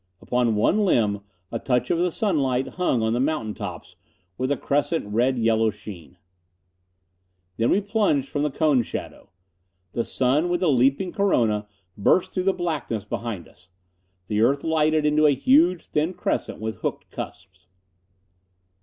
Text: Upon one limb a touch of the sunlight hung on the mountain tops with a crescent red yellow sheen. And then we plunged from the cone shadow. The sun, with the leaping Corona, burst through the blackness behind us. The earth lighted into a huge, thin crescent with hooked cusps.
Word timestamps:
Upon 0.19 0.55
one 0.55 0.79
limb 0.83 1.21
a 1.51 1.59
touch 1.59 1.91
of 1.91 1.99
the 1.99 2.11
sunlight 2.11 2.69
hung 2.69 3.03
on 3.03 3.13
the 3.13 3.19
mountain 3.19 3.53
tops 3.53 3.95
with 4.35 4.51
a 4.51 4.57
crescent 4.57 5.05
red 5.05 5.37
yellow 5.37 5.69
sheen. 5.69 6.13
And 6.17 6.17
then 7.57 7.69
we 7.69 7.81
plunged 7.81 8.27
from 8.27 8.41
the 8.41 8.49
cone 8.49 8.81
shadow. 8.81 9.29
The 9.93 10.03
sun, 10.03 10.49
with 10.49 10.61
the 10.61 10.69
leaping 10.71 11.11
Corona, 11.11 11.67
burst 11.95 12.33
through 12.33 12.45
the 12.45 12.51
blackness 12.53 13.05
behind 13.05 13.47
us. 13.47 13.69
The 14.25 14.41
earth 14.41 14.63
lighted 14.63 15.05
into 15.05 15.27
a 15.27 15.35
huge, 15.35 15.85
thin 15.85 16.15
crescent 16.15 16.59
with 16.59 16.77
hooked 16.77 17.11
cusps. 17.11 17.67